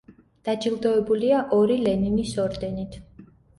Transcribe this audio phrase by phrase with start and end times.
[0.47, 3.01] დაჯილდოებულია ორი ლენინის ორდენით.